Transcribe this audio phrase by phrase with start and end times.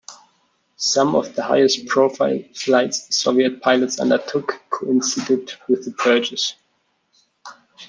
[0.77, 6.55] Some of the highest-profile flights Soviet pilots undertook coincided with the purges.